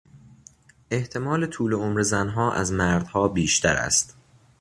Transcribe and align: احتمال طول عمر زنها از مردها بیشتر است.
احتمال 0.91 1.47
طول 1.47 1.73
عمر 1.73 2.01
زنها 2.01 2.53
از 2.53 2.71
مردها 2.71 3.27
بیشتر 3.27 3.75
است. 3.75 4.15